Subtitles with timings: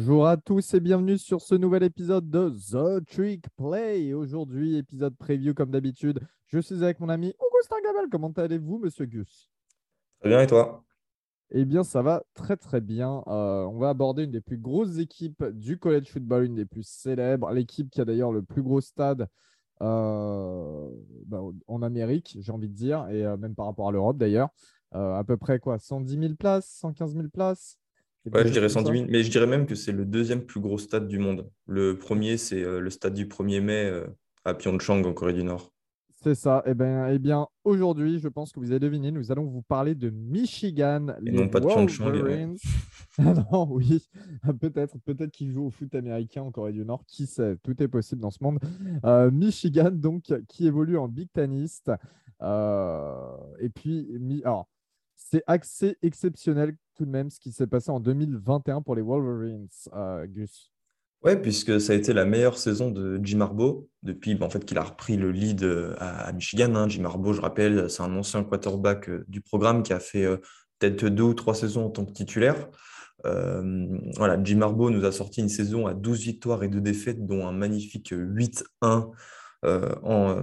[0.00, 4.14] bonjour à tous et bienvenue sur ce nouvel épisode de The Trick Play.
[4.14, 6.20] Aujourd'hui, épisode preview comme d'habitude.
[6.46, 8.08] Je suis avec mon ami Augustin Gabel.
[8.10, 9.50] Comment allez-vous, monsieur Gus?
[10.20, 10.82] Très bien, et toi?
[11.50, 13.22] Eh bien, ça va très très bien.
[13.26, 16.88] Euh, on va aborder une des plus grosses équipes du college football, une des plus
[16.88, 19.28] célèbres, l'équipe qui a d'ailleurs le plus gros stade
[19.82, 20.88] euh,
[21.26, 24.48] bah, en Amérique, j'ai envie de dire, et euh, même par rapport à l'Europe d'ailleurs.
[24.92, 27.79] à peu près quoi 110 000 places 115 000 places?
[28.26, 30.76] Ouais, je dirais 110 000, mais je dirais même que c'est le deuxième plus gros
[30.76, 31.48] stade du monde.
[31.66, 34.06] Le premier, c'est euh, le stade du 1er mai euh,
[34.44, 35.72] à Pyeongchang, en Corée du Nord.
[36.22, 36.62] C'est ça.
[36.66, 39.94] Eh bien, eh bien aujourd'hui, je pense que vous avez deviné, nous allons vous parler
[39.94, 41.06] de Michigan.
[41.24, 42.56] Et non pas de Pyeongchang.
[43.16, 44.06] Ah non, oui,
[44.60, 47.02] peut-être peut-être qu'ils jouent au foot américain en Corée du Nord.
[47.06, 47.56] Qui sait?
[47.62, 48.58] Tout est possible dans ce monde.
[49.04, 51.90] Euh, Michigan, donc, qui évolue en Big Tenist.
[52.42, 54.08] et puis,
[54.44, 54.68] alors,
[55.30, 59.68] c'est assez exceptionnel tout de même ce qui s'est passé en 2021 pour les Wolverines,
[59.94, 60.72] euh, Gus.
[61.22, 64.64] Ouais, puisque ça a été la meilleure saison de Jim Harbaugh depuis bah, en fait,
[64.64, 66.74] qu'il a repris le lead euh, à, Michigan.
[66.74, 66.88] Hein.
[66.88, 70.26] Jim Harbaugh, je rappelle, c'est un ancien quarterback euh, du programme qui a fait
[70.78, 72.68] peut-être deux ou trois saisons en tant que titulaire.
[73.22, 77.46] voilà, Jim Harbaugh nous a sorti une saison à 12 victoires et 2 défaites, dont
[77.46, 79.10] un magnifique 8-1
[79.64, 80.42] euh, en, euh,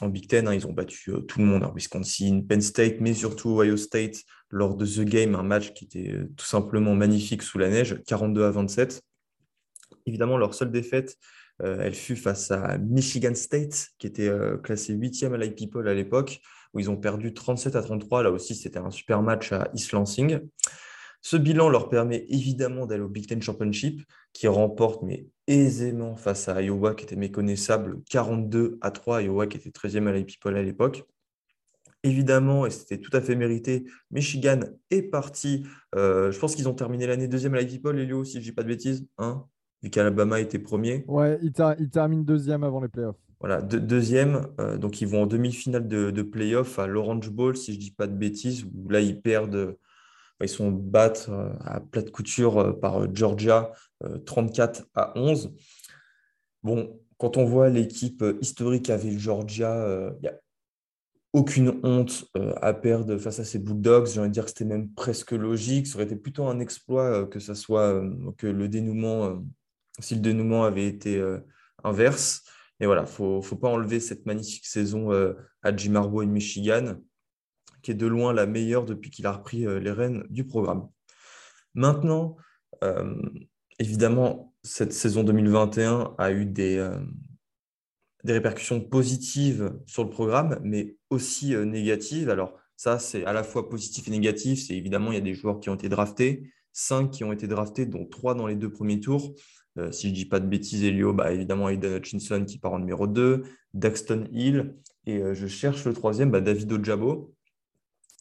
[0.00, 0.46] en, Big Ten.
[0.46, 4.24] Hein, ils ont battu euh, tout le monde, Wisconsin, Penn State, mais surtout Ohio State
[4.50, 8.44] lors de The Game, un match qui était tout simplement magnifique sous la neige, 42
[8.44, 9.02] à 27.
[10.06, 11.16] Évidemment, leur seule défaite,
[11.60, 14.30] elle fut face à Michigan State, qui était
[14.62, 16.40] classé 8e à l'IP à l'époque,
[16.72, 18.22] où ils ont perdu 37 à 33.
[18.22, 20.40] Là aussi, c'était un super match à East Lansing.
[21.20, 24.02] Ce bilan leur permet évidemment d'aller au Big Ten Championship,
[24.32, 29.22] qui remporte mais aisément face à Iowa, qui était méconnaissable, 42 à 3.
[29.22, 31.04] Iowa qui était 13e à la People à l'époque.
[32.04, 35.66] Évidemment, et c'était tout à fait mérité, Michigan est parti.
[35.96, 38.42] Euh, je pense qu'ils ont terminé l'année deuxième à la People, Elio, si je ne
[38.44, 39.44] dis pas de bêtises, hein,
[39.82, 41.04] vu qu'Alabama était premier.
[41.08, 41.52] Ouais, ils,
[41.90, 43.16] terminent deuxième avant les playoffs.
[43.40, 44.46] Voilà, deuxième.
[44.60, 47.82] Euh, donc, ils vont en demi-finale de, de playoff à l'Orange Bowl, si je ne
[47.82, 49.76] dis pas de bêtises, où là, ils perdent
[50.40, 53.72] ils sont battus euh, à plat de couture euh, par euh, Georgia
[54.26, 55.52] 34 à 11.
[56.62, 60.38] Bon, quand on voit l'équipe historique avec Georgia, il n'y a
[61.32, 62.26] aucune honte
[62.62, 64.06] à perdre face à ces Bulldogs.
[64.06, 65.88] J'ai envie de dire que c'était même presque logique.
[65.88, 68.00] Ça aurait été plutôt un exploit que ça soit
[68.36, 69.42] que le dénouement,
[69.98, 71.20] si le dénouement avait été
[71.82, 72.44] inverse.
[72.78, 75.10] Mais voilà, il ne faut pas enlever cette magnifique saison
[75.64, 76.94] à Jim Harbaugh et Michigan
[77.88, 80.90] qui est de loin la meilleure depuis qu'il a repris euh, les rênes du programme.
[81.72, 82.36] Maintenant,
[82.84, 83.16] euh,
[83.78, 86.98] évidemment, cette saison 2021 a eu des, euh,
[88.24, 92.28] des répercussions positives sur le programme, mais aussi négatives.
[92.28, 94.66] Alors, ça, c'est à la fois positif et négatif.
[94.66, 97.46] C'est évidemment, il y a des joueurs qui ont été draftés, cinq qui ont été
[97.46, 99.34] draftés, dont trois dans les deux premiers tours.
[99.92, 102.80] si je ne dis pas de bêtises, Elio, bah, évidemment, Aiden Hutchinson qui part en
[102.80, 104.74] numéro 2, Daxton Hill,
[105.06, 107.34] et je cherche le troisième, bah, David Ojabo,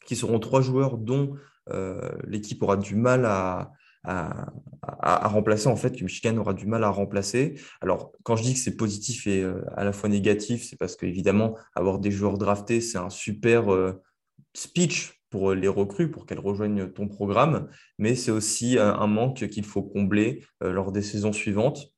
[0.07, 1.35] qui seront trois joueurs dont
[1.69, 3.71] euh, l'équipe aura du mal à,
[4.03, 7.59] à, remplacer, en fait, que Michigan aura du mal à remplacer.
[7.81, 10.95] Alors, quand je dis que c'est positif et euh, à la fois négatif, c'est parce
[10.95, 14.01] qu'évidemment, avoir des joueurs draftés, c'est un super euh,
[14.55, 19.65] speech pour les recrues, pour qu'elles rejoignent ton programme, mais c'est aussi un manque qu'il
[19.65, 21.91] faut combler lors des saisons suivantes.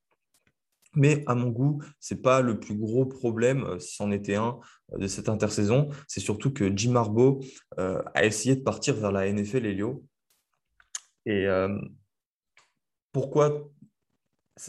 [0.95, 4.35] Mais à mon goût, ce n'est pas le plus gros problème, euh, si c'en était
[4.35, 4.59] un,
[4.93, 5.89] euh, de cette intersaison.
[6.07, 7.39] C'est surtout que Jim Harbaugh
[7.77, 10.03] euh, a essayé de partir vers la NFL Elio.
[11.25, 11.45] Et
[13.11, 13.69] pourquoi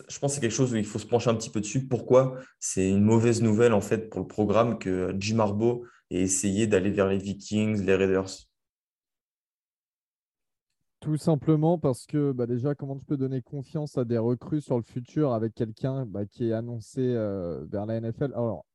[0.09, 1.87] Je pense que c'est quelque chose où il faut se pencher un petit peu dessus.
[1.87, 6.66] Pourquoi c'est une mauvaise nouvelle en fait pour le programme que Jim Harbaugh ait essayé
[6.66, 8.50] d'aller vers les Vikings, les Raiders?
[11.01, 14.77] Tout simplement parce que bah, déjà, comment tu peux donner confiance à des recrues sur
[14.77, 18.67] le futur avec quelqu'un bah, qui est annoncé euh, vers la NFL Alors,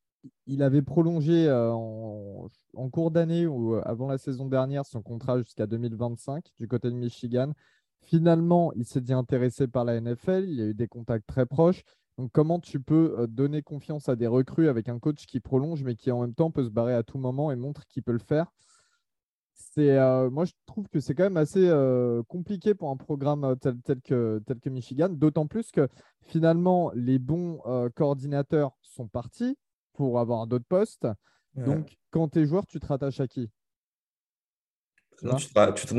[0.47, 5.37] il avait prolongé euh, en, cours d'année ou euh, avant la saison dernière son contrat
[5.37, 7.53] jusqu'à 2025 du côté de Michigan.
[8.01, 10.45] Finalement, il s'est dit intéressé par la NFL.
[10.47, 11.83] Il y a eu des contacts très proches.
[12.17, 15.95] Donc, comment tu peux donner confiance à des recrues avec un coach qui prolonge, mais
[15.95, 18.19] qui en même temps peut se barrer à tout moment et montre qu'il peut le
[18.19, 18.51] faire?
[19.75, 23.43] C'est, euh, moi, je trouve que c'est quand même assez euh, compliqué pour un programme
[23.43, 25.89] euh, tel, tel, que, tel que Michigan, d'autant plus que
[26.27, 27.59] finalement, les bons
[27.95, 29.57] coordinateurs sont partis.
[29.93, 31.07] pour avoir d'autres postes.
[31.55, 33.49] Donc, quand tu es joueur, tu te rattaches à qui?
[35.23, 35.37] Non,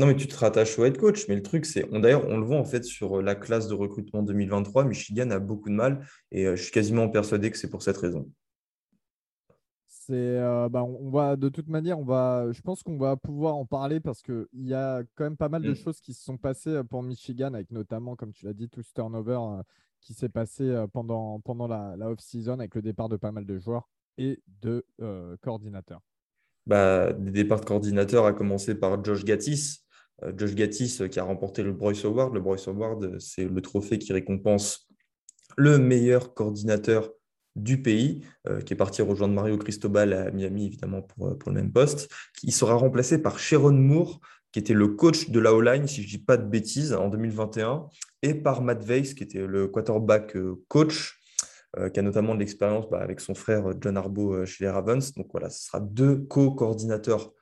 [0.05, 1.27] mais tu te rattaches au head coach.
[1.27, 4.21] Mais le truc, c'est, d'ailleurs, on le voit en fait sur la classe de recrutement
[4.21, 4.83] 2023.
[4.83, 8.29] Michigan a beaucoup de mal et je suis quasiment persuadé que c'est pour cette raison.
[10.07, 13.55] C'est, euh, bah, on va de toute manière, on va, je pense qu'on va pouvoir
[13.55, 15.75] en parler parce qu'il y a quand même pas mal de mm.
[15.75, 18.81] choses qui se sont passées euh, pour Michigan, avec notamment, comme tu l'as dit, tout
[18.81, 19.61] ce turnover euh,
[19.99, 23.89] qui s'est passé pendant, pendant la, off-season avec le départ de pas mal de joueurs
[24.17, 24.85] et de
[25.41, 26.01] coordinateurs.
[26.65, 29.79] Bah, des départs de coordinateurs à commencer par Josh Gattis.
[30.37, 32.33] Josh Gattis qui a remporté le Bryce Award.
[32.33, 34.87] Le Bryce Award, c'est le trophée qui récompense
[35.57, 37.11] le meilleur coordinateur
[37.57, 41.51] du pays, euh, qui est parti rejoindre Mario Cristobal à Miami, évidemment, pour, euh, pour
[41.51, 42.09] le même poste.
[42.43, 44.21] Il sera remplacé par Sharon Moore,
[44.51, 47.09] qui était le coach de la O-line, si je ne dis pas de bêtises, en
[47.09, 47.87] 2021,
[48.21, 51.15] et par Matt Weiss, qui était le quarterback euh, coach,
[51.93, 55.13] qui a notamment de l'expérience bah, avec son frère John Arbo chez les Ravens.
[55.13, 57.33] Donc voilà, ce sera deux co-coordinateurs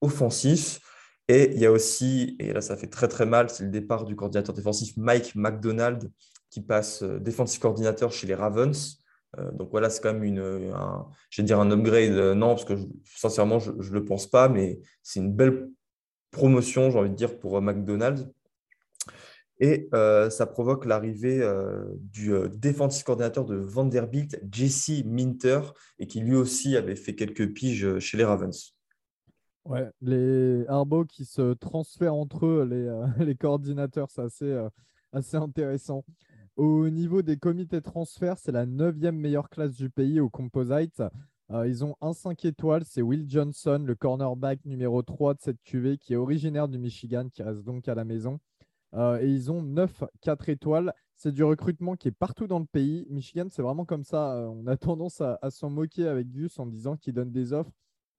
[0.00, 0.80] offensifs.
[1.28, 4.06] Et il y a aussi, et là ça fait très très mal, c'est le départ
[4.06, 6.10] du coordinateur défensif Mike McDonald,
[6.48, 9.01] qui passe défensif coordinateur chez les Ravens.
[9.38, 10.40] Euh, donc voilà, c'est quand même une,
[10.74, 12.12] un, je vais dire un upgrade.
[12.12, 12.74] Euh, non, parce que
[13.04, 15.70] sincèrement, je ne le pense pas, mais c'est une belle
[16.30, 18.26] promotion, j'ai envie de dire, pour euh, McDonald's.
[19.60, 21.40] Et ça provoque l'arrivée
[21.96, 25.60] du défensif coordinateur de Vanderbilt, Jesse Minter,
[26.00, 28.74] et qui lui aussi avait fait quelques piges chez les Ravens.
[29.64, 34.66] Ouais, les Arbo qui se transfèrent entre eux, les, les coordinateurs, c'est assez,
[35.12, 36.04] assez intéressant.
[36.56, 41.02] Au niveau des comités de transfert, c'est la neuvième meilleure classe du pays au Composite.
[41.50, 45.62] Euh, ils ont un 5 étoiles, c'est Will Johnson, le cornerback numéro 3 de cette
[45.62, 48.38] QV, qui est originaire du Michigan, qui reste donc à la maison.
[48.94, 50.92] Euh, et ils ont 9 4 étoiles.
[51.16, 53.06] C'est du recrutement qui est partout dans le pays.
[53.08, 54.34] Michigan, c'est vraiment comme ça.
[54.34, 57.54] Euh, on a tendance à, à s'en moquer avec Gus en disant qu'il donne des
[57.54, 57.72] offres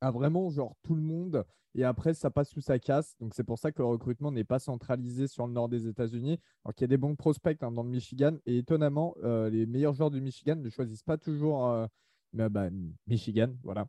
[0.04, 1.46] à vraiment genre tout le monde
[1.76, 3.16] et après ça passe sous sa casse.
[3.20, 6.40] Donc c'est pour ça que le recrutement n'est pas centralisé sur le nord des États-Unis.
[6.64, 9.66] Alors qu'il y a des bons prospects hein, dans le Michigan et étonnamment euh, les
[9.66, 11.88] meilleurs joueurs du Michigan ne choisissent pas toujours euh,
[12.34, 12.70] bah,
[13.08, 13.54] Michigan.
[13.64, 13.88] Voilà.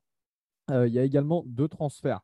[0.70, 2.20] Euh, il y a également deux transferts.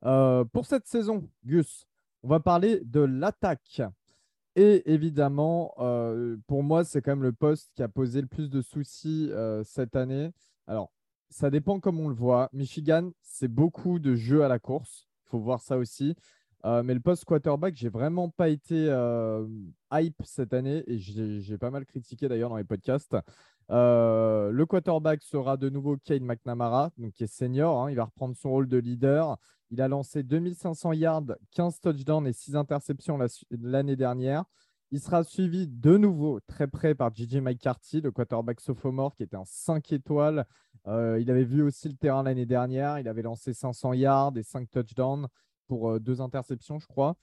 [0.00, 1.86] pour cette saison, Gus,
[2.22, 3.82] on va parler de l'attaque.
[4.54, 5.74] Et évidemment,
[6.46, 9.30] pour moi, c'est quand même le poste qui a posé le plus de soucis
[9.64, 10.30] cette année.
[10.66, 10.90] Alors,
[11.30, 12.48] ça dépend comme on le voit.
[12.52, 15.08] Michigan, c'est beaucoup de jeux à la course.
[15.26, 16.16] Il faut voir ça aussi.
[16.64, 19.46] Euh, mais le post quarterback, j'ai vraiment pas été euh,
[19.92, 23.16] hype cette année et j'ai pas mal critiqué d'ailleurs dans les podcasts.
[23.70, 27.82] Euh, le quarterback sera de nouveau Kane McNamara, donc qui est senior.
[27.82, 27.90] Hein.
[27.90, 29.36] il va reprendre son rôle de leader.
[29.70, 33.18] Il a lancé 2500 yards, 15 touchdowns et 6 interceptions
[33.50, 34.44] l'année dernière.
[34.92, 39.36] Il sera suivi de nouveau très près par Gigi McCarthy, le quarterback sophomore qui était
[39.36, 40.46] en 5 étoiles.
[40.86, 42.98] Euh, il avait vu aussi le terrain l'année dernière.
[42.98, 45.26] Il avait lancé 500 yards et 5 touchdowns
[45.66, 47.16] pour euh, deux interceptions, je crois.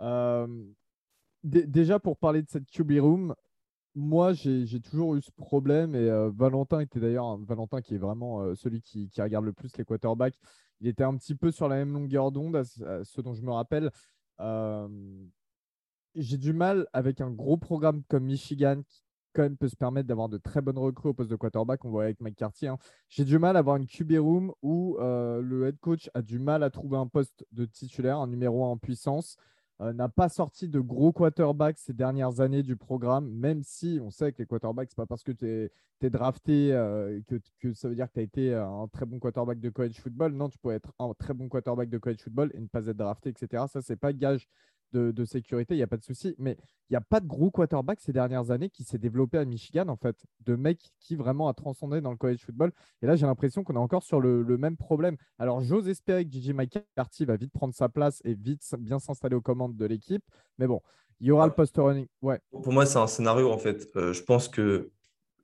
[0.00, 0.46] Euh,
[1.44, 3.34] déjà, pour parler de cette QB Room,
[3.94, 5.94] moi, j'ai toujours eu ce problème.
[5.94, 10.38] Et Valentin était d'ailleurs, Valentin qui est vraiment celui qui, regarde le plus les quarterbacks,
[10.80, 13.90] il était un petit peu sur la même longueur d'onde, ce dont je me rappelle
[16.14, 18.82] j'ai du mal avec un gros programme comme Michigan
[19.32, 21.84] quand même peut se permettre d'avoir de très bonnes recrues au poste de quarterback.
[21.84, 22.66] On voit avec McCarthy.
[22.66, 22.78] Hein.
[23.08, 26.38] J'ai du mal à avoir une QB room où euh, le head coach a du
[26.38, 29.36] mal à trouver un poste de titulaire, un numéro 1 en puissance.
[29.80, 34.10] Euh, n'a pas sorti de gros quarterbacks ces dernières années du programme, même si on
[34.10, 37.72] sait que les quarterbacks, ce n'est pas parce que tu es, drafté euh, que, que,
[37.72, 40.32] ça veut dire que tu as été un très bon quarterback de college football.
[40.32, 42.96] Non, tu peux être un très bon quarterback de college football et ne pas être
[42.96, 43.64] drafté, etc.
[43.68, 44.48] Ça, c'est pas gage
[44.92, 46.34] de, sécurité, il n'y a pas de souci.
[46.38, 46.56] Mais
[46.88, 49.88] il n'y a pas de gros quarterback ces dernières années qui s'est développé à Michigan,
[49.88, 52.72] en fait, de mecs qui vraiment a transcendé dans le college football.
[53.02, 55.16] Et là, j'ai l'impression qu'on est encore sur le, même problème.
[55.38, 59.36] Alors, j'ose espérer que Gigi McCarthy va vite prendre sa place et vite bien s'installer
[59.36, 60.24] aux commandes de l'équipe.
[60.58, 60.80] Mais bon,
[61.20, 62.06] il y aura le post-running.
[62.20, 62.40] Ouais.
[62.50, 63.88] Pour moi, c'est un scénario, en fait.
[63.96, 64.90] Euh, je pense que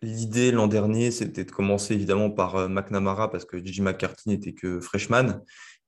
[0.00, 4.52] L'idée l'an dernier, c'était de commencer évidemment par euh, McNamara parce que Gigi McCarthy n'était
[4.52, 5.42] que freshman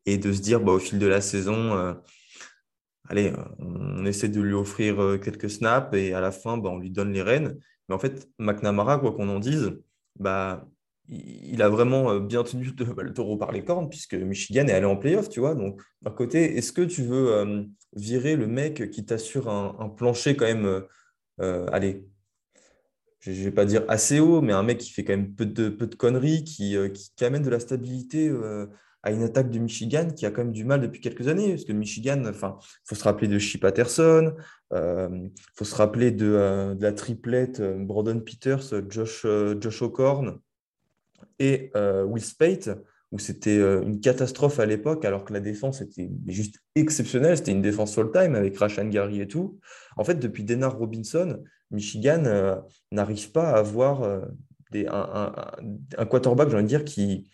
[0.04, 1.94] et de se dire bah, au fil de la saison, euh,
[3.08, 6.78] allez, on essaie de lui offrir euh, quelques snaps et à la fin, bah, on
[6.78, 7.58] lui donne les rênes.
[7.88, 9.72] Mais en fait, McNamara, quoi qu'on en dise,
[10.18, 10.68] bah,
[11.08, 14.72] il a vraiment euh, bien tenu bah, le taureau par les cornes puisque Michigan est
[14.72, 15.54] allé en playoff, tu vois.
[15.54, 17.64] Donc, d'un côté, est-ce que tu veux euh,
[17.94, 20.84] virer le mec qui t'assure un, plancher quand même,
[21.38, 22.06] allez,
[23.18, 25.44] je ne vais pas dire assez haut, mais un mec qui fait quand même peu
[25.46, 26.76] de, peu de conneries, qui,
[27.16, 28.30] qui, amène de la stabilité
[29.02, 31.64] à une attaque de Michigan qui a quand même du mal depuis quelques années, parce
[31.64, 34.34] que Michigan, enfin, faut se rappeler de Chip Patterson,
[34.72, 39.26] euh, faut se rappeler de, euh, la triplette euh, Brandon Peters, Josh,
[39.60, 40.38] Josh O'Corn.
[41.38, 41.72] et
[42.06, 42.70] Will Spate,
[43.12, 47.36] où c'était une catastrophe à l'époque, alors que la défense était juste exceptionnelle.
[47.36, 49.58] C'était une défense all-time avec Rashan Gary et tout.
[49.96, 52.60] En fait, depuis Denard Robinson, Michigan
[52.92, 54.22] n'arrive pas à avoir
[54.70, 55.32] des, un,
[55.98, 57.28] un, quarterback, j'ai envie de dire, qui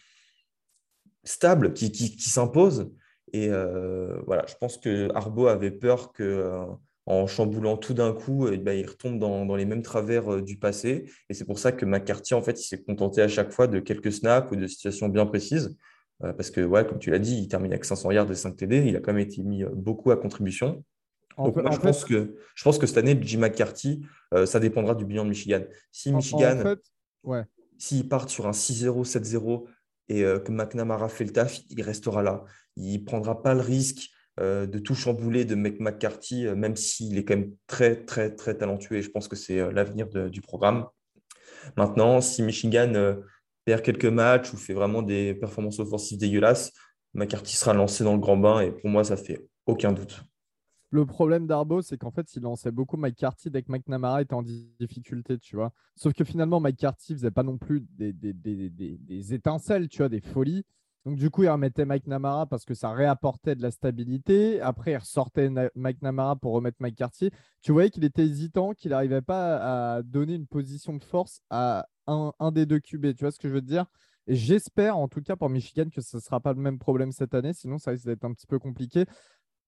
[1.26, 2.90] stable, qui, qui, qui s'impose.
[3.32, 6.66] Et voilà, je pense que Arbo avait peur que
[7.06, 10.58] en chamboulant tout d'un coup, eh ben, il retombe dans, les mêmes travers euh, du
[10.58, 11.08] passé.
[11.28, 13.78] Et c'est pour ça que McCarthy, en fait, il s'est contenté à chaque fois de
[13.78, 15.76] quelques snaps ou de situations bien précises.
[16.24, 18.56] Euh, parce que, ouais, comme tu l'as dit, il termine avec 500 yards et 5
[18.56, 18.86] TD.
[18.86, 20.82] Il a quand même été mis euh, beaucoup à contribution.
[21.38, 24.00] Donc, je, pense que, je pense que cette année, Jim McCarthy,
[24.46, 25.60] ça dépendra du bilan de Michigan.
[25.92, 26.76] Si Michigan,
[27.24, 27.42] ouais.
[27.76, 29.66] s'ils partent sur un 6-0, 7-0
[30.08, 32.44] et que McNamara fait le taf, il restera là.
[32.76, 37.16] Il ne prendra pas le risque euh, de tout chambouler de McCarthy, euh, même s'il
[37.16, 40.42] est quand même très, très, très talentueux et je pense que c'est euh, l'avenir du
[40.42, 40.86] programme.
[41.78, 43.16] Maintenant, si Michigan
[43.64, 46.70] perd quelques matchs ou fait vraiment des performances offensives dégueulasses,
[47.14, 50.20] McCarthy sera lancé dans le grand bain et pour moi, ça fait aucun doute.
[50.90, 54.44] Le problème d'Arbo, c'est qu'en fait, il lançait beaucoup McCarthy dès que McNamara était en
[54.80, 55.72] difficulté, tu vois.
[55.96, 60.08] Sauf que finalement, McCarthy faisait pas non plus des, des, des, des étincelles, tu vois,
[60.08, 60.64] des folies.
[61.06, 64.60] Donc, du coup, il remettait Mike Namara parce que ça réapportait de la stabilité.
[64.60, 67.30] Après, il ressortait Mike Namara pour remettre Mike Cartier.
[67.62, 71.86] Tu voyais qu'il était hésitant, qu'il n'arrivait pas à donner une position de force à
[72.08, 73.14] un, des deux QB.
[73.14, 73.86] Tu vois ce que je veux dire?
[74.26, 77.12] Et j'espère, en tout cas, pour Michigan, que ce ne sera pas le même problème
[77.12, 77.52] cette année.
[77.52, 79.04] Sinon, ça risque d'être un petit peu compliqué.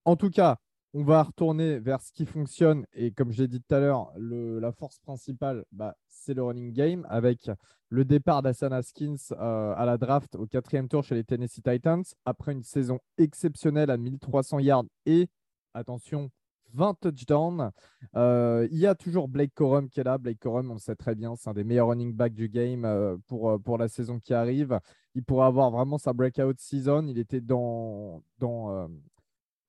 [0.03, 0.57] En tout cas,
[0.93, 2.85] on va retourner vers ce qui fonctionne.
[2.93, 6.73] Et comme je l'ai dit tout à l'heure, la force principale, bah, c'est le running
[6.73, 7.49] game avec
[7.89, 12.03] le départ d'Assan Haskins euh, à la draft au quatrième tour chez les Tennessee Titans
[12.25, 15.27] après une saison exceptionnelle à 1300 yards et,
[15.73, 16.29] attention,
[16.73, 17.71] 20 touchdowns.
[18.15, 20.19] Euh, il y a toujours Blake Corum qui est là.
[20.19, 22.85] Blake Corum, on le sait très bien, c'est un des meilleurs running backs du game
[22.85, 24.79] euh, pour, pour la saison qui arrive.
[25.15, 27.07] Il pourrait avoir vraiment sa breakout season.
[27.07, 28.87] Il était dans, dans,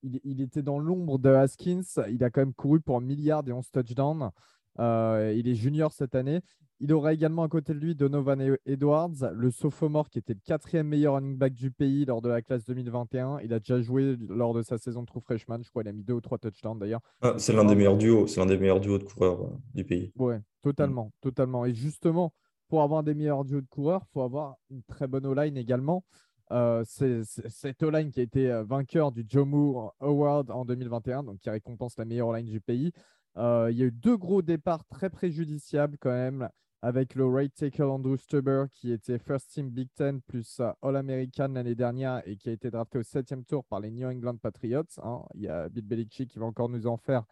[0.03, 1.83] il, était dans l'ombre de Haskins.
[2.09, 4.31] Il a quand même couru pour un milliard et 11 touchdowns.
[4.79, 6.41] Euh, il est junior cette année.
[6.83, 10.87] Il aura également à côté de lui Donovan Edwards, le sophomore qui était le quatrième
[10.87, 13.39] meilleur running back du pays lors de la classe 2021.
[13.43, 15.59] Il a déjà joué lors de sa saison de true freshman.
[15.63, 17.01] Je crois qu'il a mis deux ou trois touchdowns d'ailleurs.
[17.21, 18.25] Ah, c'est l'un des meilleurs duos.
[18.25, 20.11] C'est l'un des meilleurs duos de coureurs euh, du pays.
[20.17, 21.65] Oui, totalement, totalement.
[21.65, 22.33] Et justement,
[22.67, 26.03] pour avoir des meilleurs duos de coureurs, il faut avoir une très bonne O-line également.
[26.51, 31.39] Euh, c'est cette O-line qui a été vainqueur du Joe Moore Award en 2021, donc
[31.39, 32.91] qui récompense la meilleure O-line du pays.
[33.37, 36.49] Euh, il y a eu deux gros départs très préjudiciables quand même,
[36.81, 41.49] avec le right tackle Andrew Stuber qui était first team Big Ten plus euh, All-American
[41.49, 44.83] l'année dernière et qui a été drafté au septième tour par les New England Patriots.
[45.01, 45.21] Hein.
[45.35, 47.23] Il y a Bill Belichick qui va encore nous en faire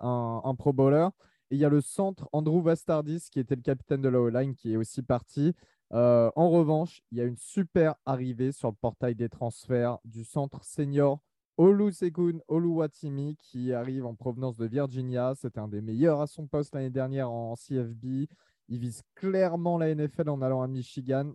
[0.00, 1.08] un, Pro Bowler.
[1.50, 4.54] Et il y a le centre Andrew Vastardis qui était le capitaine de la O-line
[4.54, 5.54] qui est aussi parti.
[5.92, 10.24] Euh, en revanche, il y a une super arrivée sur le portail des transferts du
[10.24, 11.20] centre senior
[11.56, 15.34] Olusegun Oluwatimi qui arrive en provenance de Virginia.
[15.34, 18.28] C'était un des meilleurs à son poste l'année dernière en CFB.
[18.68, 21.32] Il vise clairement la NFL en allant à Michigan.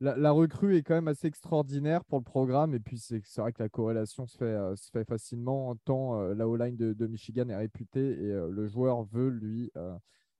[0.00, 2.74] La, recrue est quand même assez extraordinaire pour le programme.
[2.74, 5.74] Et puis, c'est vrai que la corrélation se fait, euh, facilement.
[5.84, 9.70] Tant euh, la O-line de, Michigan est réputée et le joueur veut, lui,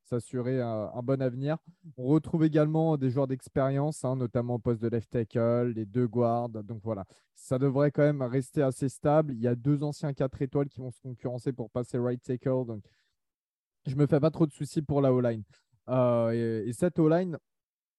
[0.04, 1.56] s'assurer un, bon avenir.
[1.96, 6.06] On retrouve également des joueurs d'expérience, hein, notamment au poste de left tackle, les deux
[6.06, 6.50] guards.
[6.50, 9.32] Donc voilà, ça devrait quand même rester assez stable.
[9.32, 12.66] Il y a deux anciens 4 étoiles qui vont se concurrencer pour passer right tackle.
[12.66, 12.84] Donc
[13.87, 15.42] je me fais pas trop de soucis pour la O-line.
[15.88, 17.38] Euh, et, cette O-line,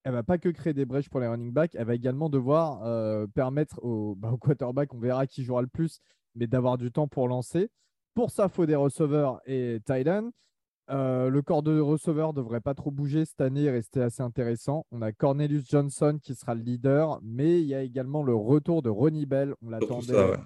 [0.04, 2.84] elle va pas que créer des brèches pour les running backs, elle va également devoir
[2.84, 6.00] euh, permettre au, bah, au, quarterback, on verra qui jouera le plus,
[6.36, 7.70] mais d'avoir du temps pour lancer.
[8.14, 10.08] Pour ça, il faut des receveurs et tight
[10.90, 14.86] euh, le corps de receveur ne devrait pas trop bouger cette année, rester assez intéressant.
[14.92, 18.82] On a Cornelius Johnson qui sera le leader, mais il y a également le retour
[18.82, 19.56] de Ronnie Bell.
[19.62, 20.38] On l'attendait,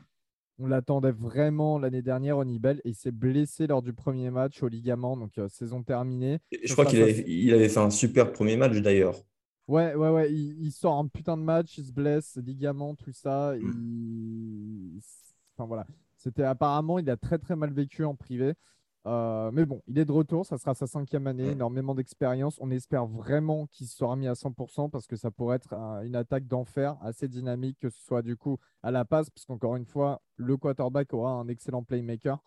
[0.57, 4.63] on l'attendait vraiment l'année dernière, Ronnie Bell, et il s'est blessé lors du premier match
[4.63, 6.39] au ligament, donc euh, saison terminée.
[6.63, 9.15] je crois qu'il avait, il avait fait un super premier match d'ailleurs.
[9.67, 10.33] Ouais, ouais, ouais.
[10.33, 13.53] Il, sort un putain de match, il se blesse, ligament, tout ça.
[13.59, 14.99] Mm.
[15.55, 15.85] Enfin voilà.
[16.17, 18.53] C'était apparemment, il a très très mal vécu en privé.
[19.05, 22.57] Euh, mais bon, il est de retour, ça sera sa cinquième année, énormément d'expérience.
[22.59, 26.47] On espère vraiment qu'il sera mis à 100% parce que ça pourrait être une attaque
[26.47, 30.21] d'enfer assez dynamique, que ce soit du coup à la passe, parce qu'encore une fois,
[30.35, 32.39] le quarterback aura un excellent playmaker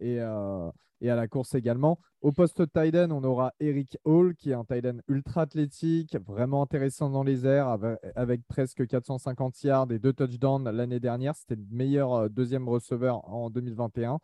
[0.00, 1.98] et, euh, et à la course également.
[2.22, 7.08] Au poste Tiden, on aura Eric Hall qui est un Tiden ultra athlétique, vraiment intéressant
[7.08, 11.36] dans les airs avec, avec presque 450 yards et deux touchdowns l'année dernière.
[11.36, 14.18] C'était le meilleur euh, deuxième receveur en 2021.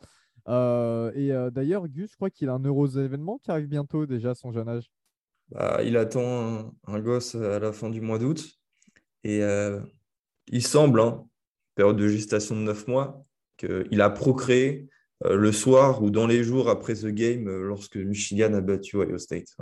[0.48, 4.06] Euh, et euh, d'ailleurs, Gus, je crois qu'il a un heureux événement qui arrive bientôt
[4.06, 4.90] déjà à son jeune âge.
[5.50, 8.48] bah, il attend un, gosse à la fin du mois d'août.
[9.24, 9.80] Et euh,
[10.48, 11.26] il semble, hein,
[11.74, 13.22] période de gestation de 9 mois,
[13.56, 14.88] qu'il a procréé
[15.24, 19.56] le soir ou dans les jours après The Game lorsque Michigan a battu Ohio State.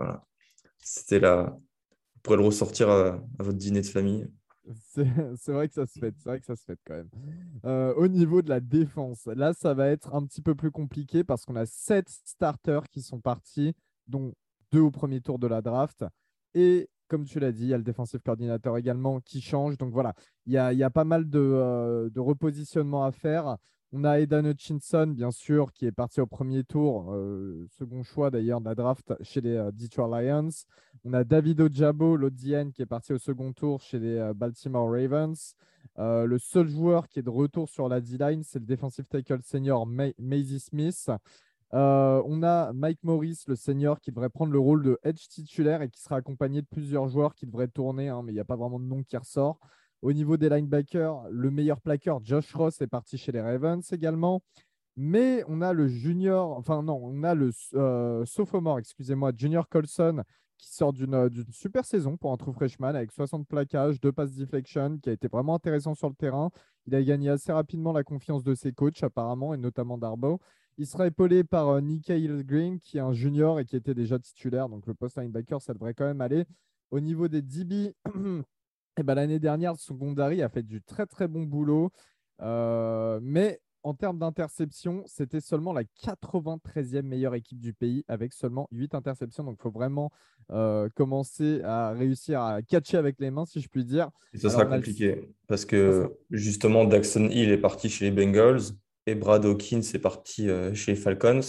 [0.81, 1.57] C'était là.
[1.57, 4.27] Vous pourrez le ressortir à, votre dîner de famille.
[5.37, 7.95] C'est vrai que ça se fait, c'est vrai que ça se fait quand même.
[7.97, 11.45] au niveau de la défense, là, ça va être un petit peu plus compliqué parce
[11.45, 13.75] qu'on a sept starters qui sont partis,
[14.07, 14.33] dont
[14.73, 16.05] deux au premier tour de la draft.
[16.55, 19.77] Et comme tu l'as dit, il y a le défensif coordinateur également qui change.
[19.79, 20.15] Donc voilà,
[20.47, 23.57] il y a, pas mal de, euh, de, repositionnement à faire.
[23.97, 28.29] On a Aidan Hutchinson, bien sûr, qui est parti au premier tour, euh, second choix
[28.29, 30.49] d'ailleurs de la draft chez les euh, Detroit Lions.
[31.05, 35.55] On a David Ojabo, l'Odienne, qui est parti au second tour chez les Baltimore Ravens.
[35.97, 39.87] le seul joueur qui est de retour sur la D-line, c'est le defensive tackle senior
[40.19, 41.09] Maisie Smith.
[41.75, 45.83] Euh, on a Mike Morris, le senior, qui devrait prendre le rôle de edge titulaire
[45.83, 48.45] et qui sera accompagné de plusieurs joueurs qui devraient tourner, hein, mais il n'y a
[48.45, 49.59] pas vraiment de nom qui ressort.
[50.05, 54.43] Au niveau des linebackers, le meilleur plaqueur, Josh Ross, est parti chez les Ravens également.
[54.97, 60.23] Mais on a le junior, enfin non, on a le euh, sophomore, excusez-moi, Junior Colson,
[60.59, 64.99] qui sort d'une super saison pour un true freshman avec 60 plaquages, deux passes deflection,
[64.99, 66.51] qui a été vraiment intéressant sur le terrain.
[66.87, 70.39] Il a gagné assez rapidement la confiance de ses coachs apparemment, et notamment Darbo.
[70.77, 74.69] Il sera épaulé par euh, Green, qui est un junior et qui était déjà titulaire.
[74.69, 76.45] Donc le post linebacker, ça devrait quand même aller.
[76.91, 77.95] Au niveau des DB,
[78.99, 81.91] eh ben, l'année dernière, Secondary a fait du très très bon boulot.
[82.43, 88.67] Euh, mais en termes d'interception, c'était seulement la 93e meilleure équipe du pays avec seulement
[88.73, 89.45] 8 interceptions.
[89.45, 90.11] Donc il faut vraiment
[90.51, 94.11] euh, commencer à réussir à catcher avec les mains, si je puis dire.
[94.33, 98.63] Et ça sera compliqué parce que justement, Daxon Hill est parti chez les Bengals
[99.07, 101.41] et Brad Hawkins est parti euh, chez les Falcons.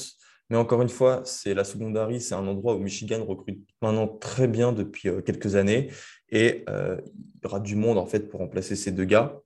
[0.49, 4.47] Mais encore une fois, c'est la secondary, c'est un endroit où Michigan recrute maintenant très
[4.47, 5.89] bien depuis quelques années
[6.29, 9.39] et euh, il y aura du monde en fait pour remplacer ces deux gars.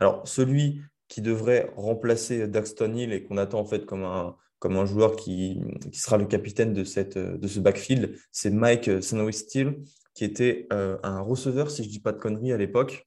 [0.00, 4.76] Alors celui qui devrait remplacer Daxton Hill et qu'on attend en fait comme un, comme
[4.76, 9.32] un joueur qui, qui sera le capitaine de, cette, de ce backfield, c'est Mike Sanowi
[9.32, 9.82] Steele,
[10.14, 13.06] qui était un receveur, si je ne dis pas de conneries à l'époque,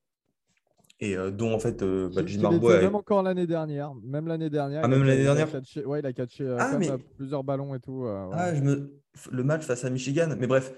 [1.00, 2.82] et euh, dont en fait euh, bah, Jim Harbaugh.
[2.82, 4.82] Même encore l'année dernière, même l'année dernière.
[4.84, 5.50] Ah, même l'année dernière.
[5.86, 6.78] Ouais, il a catché euh, ah,
[7.18, 8.06] plusieurs ballons et tout.
[8.06, 8.94] Ah, je me...
[9.32, 10.74] Le match face à Michigan, mais bref,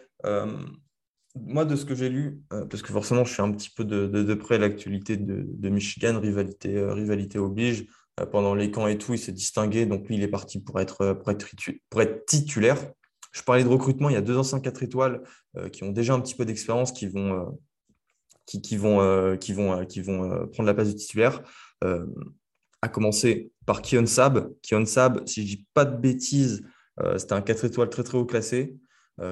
[1.35, 4.07] moi de ce que j'ai lu, parce que forcément je suis un petit peu de,
[4.07, 7.85] de, près l'actualité de, de, Michigan, rivalité, rivalité oblige.
[8.31, 11.13] pendant les camps et tout, il s'est distingué, donc lui il est parti pour être,
[11.13, 12.77] pour être, titulaire.
[13.31, 15.21] Je parlais de recrutement, il y a deux anciens 4 étoiles
[15.71, 17.55] qui ont déjà un petit peu d'expérience, qui vont
[18.47, 21.43] qui, vont, euh, qui vont, euh, qui vont euh, prendre la place du titulaire.
[22.81, 24.53] à commencer par Kion Sab.
[24.61, 26.63] Kion Sab, si je dis pas de bêtises,
[27.17, 28.75] c'était un 4 étoiles très très haut classé.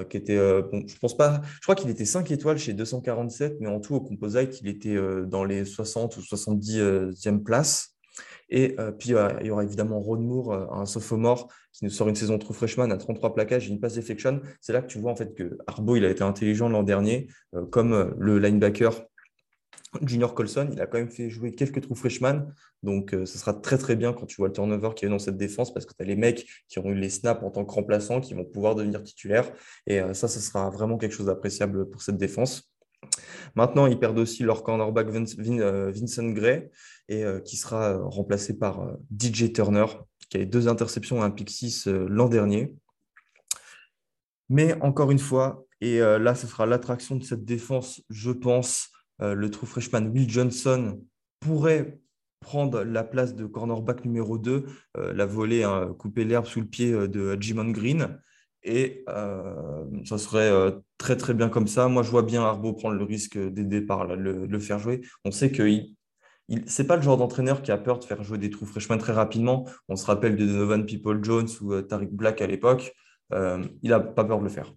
[0.08, 3.80] Qui était, je pense pas, je crois qu'il était 5 étoiles chez 247, mais en
[3.80, 4.96] tout au composite, il était
[5.26, 7.96] dans les 60 ou 70e place.
[8.48, 12.38] Et puis, il y aura évidemment Ron Moore, un sophomore qui nous sort une saison
[12.38, 14.40] trop freshman à 33 plaquages et une passe deflection.
[14.60, 17.28] C'est là que tu vois en fait que Arbo, il a été intelligent l'an dernier,
[17.70, 19.04] comme le linebacker
[20.02, 22.46] Junior Colson, il a quand même fait jouer quelques trous freshman.
[22.82, 25.36] Donc, ce sera très, très bien quand tu vois le turnover qui est dans cette
[25.36, 27.72] défense parce que tu as les mecs qui ont eu les snaps en tant que
[27.72, 29.50] remplaçants qui vont pouvoir devenir titulaires.
[29.86, 32.72] Et ça, ce sera vraiment quelque chose d'appréciable pour cette défense.
[33.54, 36.70] Maintenant, ils perdent aussi leur cornerback Vincent Gray
[37.08, 39.86] et qui sera remplacé par DJ Turner,
[40.30, 42.74] qui a eu deux interceptions et un pick 6 l'an dernier.
[44.48, 48.95] Mais encore une fois, et là, ce sera l'attraction de cette défense, je pense, euh,
[49.20, 51.00] le true freshman Will Johnson
[51.40, 52.00] pourrait
[52.40, 56.66] prendre la place de cornerback numéro 2, euh, la volée, hein, couper l'herbe sous le
[56.66, 58.18] pied euh, de Jimon Green.
[58.62, 59.04] Et
[60.04, 60.50] ça serait
[60.98, 61.86] très très bien comme ça.
[61.86, 65.02] Moi, je vois bien Arbo prendre le risque des départs, le, faire jouer.
[65.24, 65.62] On sait que
[66.66, 69.12] c'est pas le genre d'entraîneur qui a peur de faire jouer des trous freshman très
[69.12, 69.68] rapidement.
[69.88, 72.92] On se rappelle de Donovan People Jones ou Tariq Black à l'époque.
[73.30, 74.74] il n'a pas peur de le faire.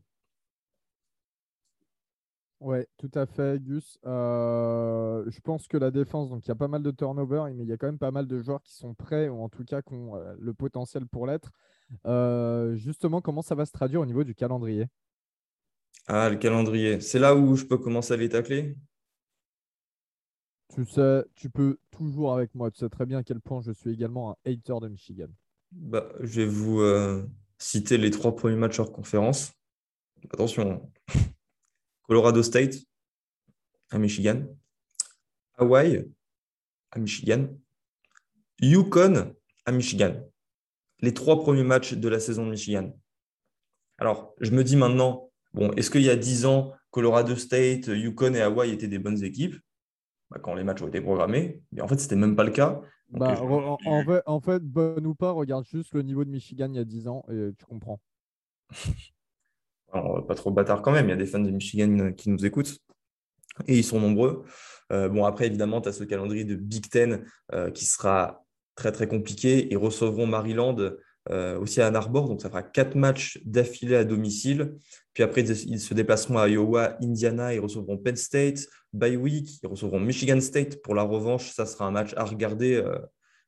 [2.60, 3.98] Ouais, tout à fait, Gus.
[4.06, 7.64] Euh, je pense que la défense, donc il y a pas mal de turnover, mais
[7.64, 9.64] il y a quand même pas mal de joueurs qui sont prêts, ou en tout
[9.64, 11.52] cas qui ont euh, le potentiel pour l'être.
[12.06, 14.88] Euh, justement, comment ça va se traduire au niveau du calendrier?
[16.08, 17.00] Ah, le calendrier.
[17.00, 18.76] C'est là où je peux commencer à les tacler?
[20.76, 22.70] Tu sais, tu peux toujours avec moi.
[22.72, 25.30] Tu sais très bien à quel point je suis également un hater de Michigan.
[25.72, 26.82] Bah, je vais vous
[27.58, 29.54] citer les trois premiers matchs hors conférence.
[30.32, 30.92] Attention.
[32.10, 32.76] Colorado State
[33.92, 34.48] à Michigan,
[35.60, 36.12] Hawaii
[36.90, 37.48] à Michigan,
[38.60, 40.16] Yukon à Michigan.
[41.02, 42.92] Les trois premiers matchs de la saison de Michigan.
[44.00, 48.34] Alors, je me dis maintenant, Bon, est-ce qu'il y a 10 ans, Colorado State, Yukon
[48.34, 49.56] et Hawaii étaient des bonnes équipes?
[50.32, 52.52] Bah, quand les matchs ont été programmés Mais en fait, ce n'était même pas le
[52.52, 52.82] cas.
[53.10, 56.78] Bah, en, fait, en fait, bon ou pas, regarde juste le niveau de Michigan il
[56.78, 58.00] y a 10 ans et tu comprends.
[59.92, 62.46] Alors, pas trop bâtard quand même, il y a des fans de Michigan qui nous
[62.46, 62.78] écoutent
[63.68, 64.44] et ils sont nombreux.
[64.92, 68.44] Euh, bon, après, évidemment, tu as ce calendrier de Big Ten euh, qui sera
[68.76, 69.68] très très compliqué.
[69.72, 70.76] Ils recevront Maryland
[71.30, 74.76] euh, aussi à Ann Arbor, donc ça fera quatre matchs d'affilée à domicile.
[75.14, 79.68] Puis après, ils se déplaceront à Iowa, Indiana, ils recevront Penn State, by week, ils
[79.68, 81.52] recevront Michigan State pour la revanche.
[81.52, 82.82] Ça sera un match à regarder,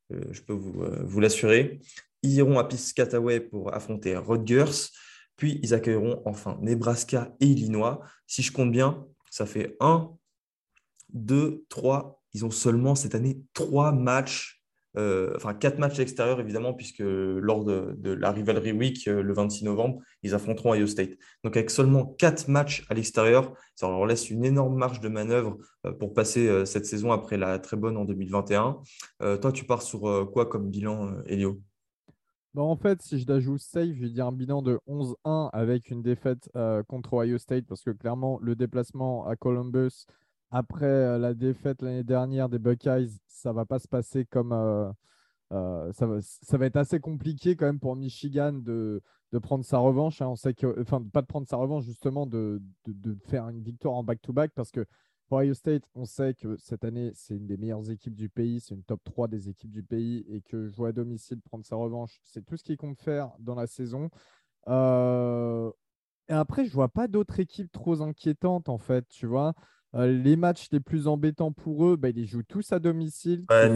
[0.09, 1.79] je peux vous, vous l'assurer.
[2.23, 4.89] Ils iront à Piscataway pour affronter Rutgers.
[5.41, 7.99] Puis ils accueilleront enfin Nebraska et Illinois.
[8.27, 10.11] Si je compte bien, ça fait 1,
[11.13, 12.21] 2, 3.
[12.35, 14.61] Ils ont seulement cette année trois matchs,
[14.97, 19.65] euh, enfin quatre matchs extérieurs évidemment, puisque lors de, la Rivalry Week, euh, le 26
[19.65, 21.17] novembre, ils affronteront Ohio State.
[21.43, 25.57] Donc avec seulement quatre matchs à l'extérieur, ça leur laisse une énorme marge de manœuvre
[25.87, 28.77] euh, pour passer cette saison après la très bonne en 2021.
[29.41, 31.63] toi, tu pars sur quoi comme bilan, Elio?
[32.53, 35.49] Bah, en fait, si je la joue safe, je vais dire un bilan de 11-1
[35.53, 40.05] avec une défaite euh, contre Ohio State parce que clairement, le déplacement à Columbus
[40.51, 44.51] après euh, la défaite l'année dernière des Buckeyes, ça va pas se passer comme.
[44.51, 44.91] Euh,
[45.93, 49.01] ça, va, ça, va, être assez compliqué quand même pour Michigan de,
[49.33, 50.21] de prendre sa revanche.
[50.21, 50.27] Hein.
[50.27, 53.95] On sait que, enfin, pas de prendre sa revanche, justement, de, de, faire une victoire
[53.95, 54.85] en back-to-back parce que
[55.31, 58.75] Ohio State, on sait que cette année, c'est une des meilleures équipes du pays, c'est
[58.75, 62.19] une top 3 des équipes du pays et que jouer à domicile, prendre sa revanche,
[62.23, 64.09] c'est tout ce qu'il compte faire dans la saison.
[64.67, 65.71] Euh,
[66.29, 69.53] et après, je vois pas d'autres équipes trop inquiétantes en fait, tu vois.
[69.93, 73.45] Euh, les matchs les plus embêtants pour eux, bah, ils jouent tous à domicile.
[73.49, 73.69] Ouais,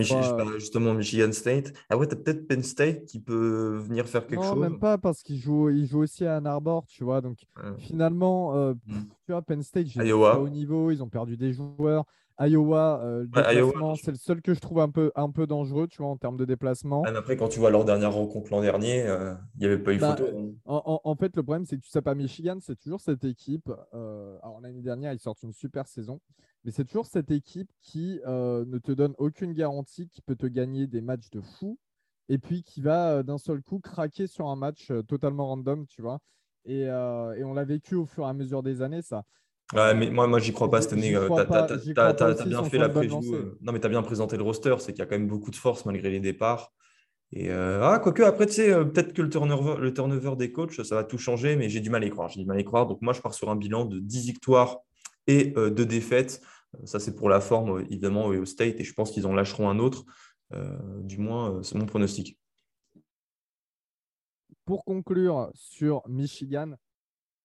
[0.58, 1.74] justement Michigan State.
[1.90, 4.56] Ah ouais, tu as peut-être Penn State qui peut venir faire quelque chose.
[4.56, 7.20] Non, même pas, parce qu'ils jouent, ils jouent aussi à Ann Arbor, tu vois.
[7.20, 7.40] Donc
[7.80, 9.02] finalement, euh, hmm.
[9.26, 12.06] tu vois, Penn State, j'ai pas au niveau, ils ont perdu des joueurs.
[12.40, 13.26] Iowa, euh,
[14.02, 16.36] c'est le seul que je trouve un peu, un peu dangereux, tu vois, en termes
[16.36, 17.04] de déplacement.
[17.16, 20.00] après, quand tu vois leur dernière rencontre l'an dernier, euh, il n'y avait pas eu
[20.00, 20.38] bah, photo.
[20.38, 20.52] Hein.
[20.66, 23.72] En, fait, le problème, c'est que tu sais pas, Michigan, c'est toujours cette équipe.
[23.94, 26.20] Euh, alors, l'année dernière, ils sortent une super saison,
[26.66, 30.88] mais c'est toujours cette équipe qui ne te donne aucune garantie, qui peut te gagner
[30.88, 31.78] des matchs de fou,
[32.28, 36.20] et puis qui va d'un seul coup craquer sur un match totalement random, tu vois.
[36.66, 39.24] Et, et on l'a vécu au fur et à mesure des années, ça.
[39.74, 41.12] Ouais, mais moi, moi j'y crois pas cette année.
[41.12, 43.34] Tu as, bien fait la preview.
[43.34, 44.76] Euh, non, mais tu as bien présenté le roster.
[44.80, 46.72] C'est qu'il y a quand même beaucoup de force malgré les départs.
[47.32, 50.52] Et euh, ah, quoique, après, tu sais, euh, peut-être que le turnover, le turnover des
[50.52, 52.30] coachs, ça va tout changer, mais j'ai du mal à y croire.
[52.30, 52.86] J'ai du mal à y croire.
[52.86, 54.80] Donc, moi, je pars sur un bilan de 10 victoires
[55.28, 56.42] et euh, 2 défaites.
[56.84, 58.80] Ça, c'est pour la forme, évidemment, au State.
[58.80, 60.06] Et je pense qu'ils en lâcheront un autre.
[61.04, 62.38] du moins, c'est mon pronostic.
[64.66, 66.74] Pour conclure sur Michigan,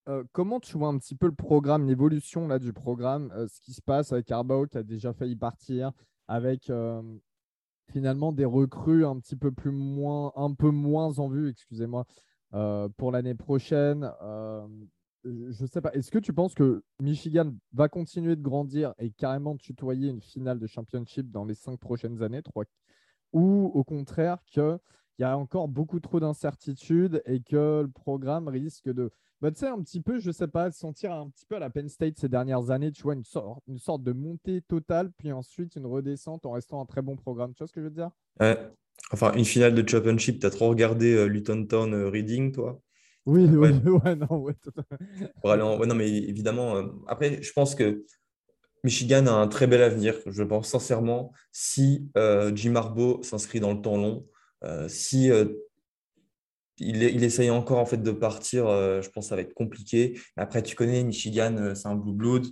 [0.09, 3.61] euh, comment tu vois un petit peu le programme, l'évolution là, du programme, euh, ce
[3.61, 5.93] qui se passe avec Arbaugh qui a déjà failli partir,
[6.27, 7.03] avec euh,
[7.93, 12.07] finalement des recrues un petit peu plus moins, un peu moins en vue, excusez-moi,
[12.97, 14.11] pour l'année prochaine.
[15.25, 15.93] je sais pas.
[15.93, 20.59] Est-ce que tu penses que Michigan va continuer de grandir et carrément tutoyer une finale
[20.59, 22.65] de championship dans les cinq prochaines années, trois,
[23.33, 24.39] ou au contraire
[25.21, 29.11] qu'il y a encore beaucoup trop d'incertitudes et que le programme risque de
[29.43, 31.69] bah, tu sais, un petit peu, je sais pas, sentir un petit peu à la
[31.69, 35.33] Penn State ces dernières années, tu vois, une, sorte, une sorte de montée totale, puis
[35.33, 37.53] ensuite une redescente en restant un très bon programme.
[37.55, 38.11] Tu vois ce que je veux dire?
[38.39, 38.59] Ouais.
[39.13, 42.81] Enfin, une finale de championship, tu as trop regardé euh, Luton Town euh, Reading, toi?
[43.27, 43.73] Oui, ouais.
[44.05, 44.55] ouais, non, ouais,
[45.45, 48.05] ouais, non, mais évidemment, euh, après, je pense que
[48.85, 52.11] Michigan a un très bel avenir, je pense sincèrement, si
[52.55, 54.27] Jim Harbaugh s'inscrit dans le temps long,
[54.89, 55.31] si
[56.81, 58.67] il, essaye encore en fait de partir.
[58.67, 60.19] Euh, je pense que ça va être compliqué.
[60.37, 62.47] Après, tu connais Michigan, euh, c'est un blue blood.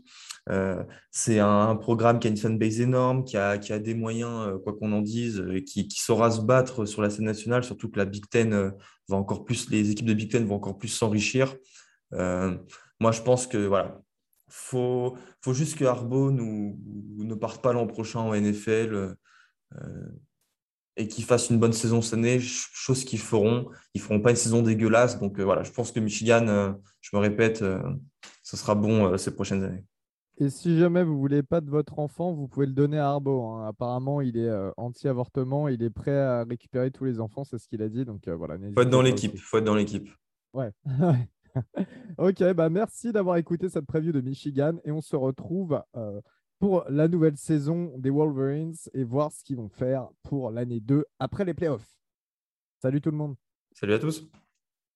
[0.50, 4.58] Euh, c'est un, programme qui a une fanbase énorme, qui a, qui a des moyens,
[4.62, 7.64] quoi qu'on en dise, qui, qui, saura se battre sur la scène nationale.
[7.64, 8.72] Surtout que la Big Ten
[9.08, 11.56] va encore plus, les équipes de Big Ten vont encore plus s'enrichir.
[12.12, 14.00] moi, je pense que voilà,
[14.48, 15.84] faut, faut juste que
[16.30, 16.78] nous,
[17.18, 19.16] ne parte pas l'an prochain en NFL
[20.98, 23.70] et qu'ils fassent une bonne saison cette année, chose qu'ils feront.
[23.94, 25.18] Ils ne feront pas une saison dégueulasse.
[25.18, 27.80] Donc euh, voilà, je pense que Michigan, euh, je me répète, euh,
[28.42, 29.84] ce sera bon ces prochaines années.
[30.40, 33.08] Et si jamais vous ne voulez pas de votre enfant, vous pouvez le donner à
[33.08, 33.44] Arbo.
[33.44, 33.68] Hein.
[33.68, 37.82] Apparemment, il est anti-avortement, il est prêt à récupérer tous les enfants, c'est ce qu'il
[37.82, 38.04] a dit.
[38.04, 38.56] Donc voilà.
[38.74, 39.36] Faut être dans l'équipe.
[39.38, 40.08] Faut être dans l'équipe.
[40.52, 40.70] Ouais.
[42.18, 45.80] ok, bah merci d'avoir écouté cette preview de Michigan et on se retrouve
[46.58, 51.04] pour la nouvelle saison des Wolverines et voir ce qu'ils vont faire pour l'année 2
[51.18, 51.96] après les playoffs.
[52.80, 53.36] Salut tout le monde.
[53.72, 54.28] Salut à tous.